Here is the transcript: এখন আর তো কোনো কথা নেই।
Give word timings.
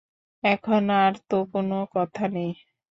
এখন 0.43 0.83
আর 0.95 1.13
তো 1.29 1.37
কোনো 1.53 1.77
কথা 1.95 2.23
নেই। 2.27 2.51